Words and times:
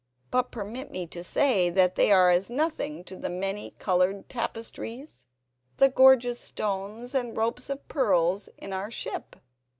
But 0.31 0.49
permit 0.51 0.89
me 0.89 1.05
to 1.05 1.23
say 1.23 1.69
that 1.69 1.93
they 1.93 2.11
are 2.11 2.31
as 2.31 2.49
nothing 2.49 3.03
to 3.03 3.15
the 3.15 3.29
many 3.29 3.75
coloured 3.77 4.29
tapestries, 4.29 5.27
the 5.77 5.89
gorgeous 5.89 6.39
stones 6.39 7.13
and 7.13 7.37
ropes 7.37 7.69
of 7.69 7.87
pearls 7.87 8.49
in 8.57 8.73
our 8.73 8.89
ship. 8.89 9.35